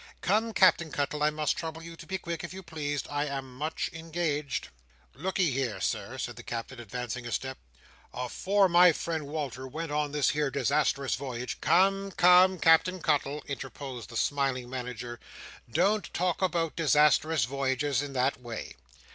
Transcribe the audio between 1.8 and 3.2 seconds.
you to be quick, if you please.